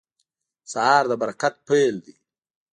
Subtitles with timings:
[0.71, 2.15] سهار د برکت پیل دی.